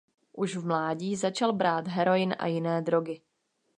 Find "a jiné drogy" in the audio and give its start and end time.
2.39-3.21